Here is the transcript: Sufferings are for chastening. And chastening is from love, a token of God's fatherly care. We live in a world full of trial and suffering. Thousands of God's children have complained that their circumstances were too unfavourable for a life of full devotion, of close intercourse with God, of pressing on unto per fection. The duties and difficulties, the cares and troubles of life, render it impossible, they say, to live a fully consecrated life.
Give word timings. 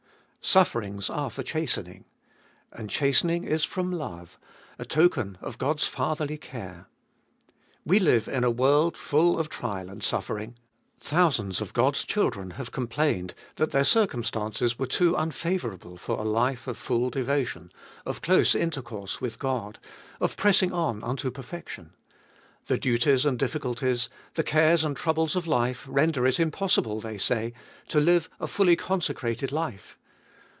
Sufferings 0.43 1.07
are 1.07 1.29
for 1.29 1.43
chastening. 1.43 2.03
And 2.73 2.89
chastening 2.89 3.43
is 3.43 3.63
from 3.63 3.91
love, 3.91 4.39
a 4.79 4.85
token 4.85 5.37
of 5.39 5.59
God's 5.59 5.85
fatherly 5.85 6.39
care. 6.39 6.87
We 7.85 7.99
live 7.99 8.27
in 8.27 8.43
a 8.43 8.49
world 8.49 8.97
full 8.97 9.37
of 9.37 9.49
trial 9.49 9.87
and 9.87 10.01
suffering. 10.01 10.55
Thousands 10.97 11.61
of 11.61 11.73
God's 11.75 12.03
children 12.03 12.51
have 12.51 12.71
complained 12.71 13.35
that 13.57 13.69
their 13.69 13.83
circumstances 13.83 14.79
were 14.79 14.87
too 14.87 15.15
unfavourable 15.15 15.95
for 15.95 16.17
a 16.19 16.23
life 16.23 16.65
of 16.65 16.75
full 16.75 17.11
devotion, 17.11 17.71
of 18.03 18.23
close 18.23 18.55
intercourse 18.55 19.21
with 19.21 19.37
God, 19.37 19.77
of 20.19 20.37
pressing 20.37 20.71
on 20.71 21.03
unto 21.03 21.29
per 21.29 21.43
fection. 21.43 21.93
The 22.65 22.79
duties 22.79 23.25
and 23.27 23.37
difficulties, 23.37 24.09
the 24.33 24.43
cares 24.43 24.83
and 24.83 24.97
troubles 24.97 25.35
of 25.35 25.45
life, 25.45 25.85
render 25.87 26.25
it 26.25 26.39
impossible, 26.39 26.99
they 26.99 27.19
say, 27.19 27.53
to 27.89 27.99
live 27.99 28.27
a 28.39 28.47
fully 28.47 28.75
consecrated 28.75 29.51
life. 29.51 29.99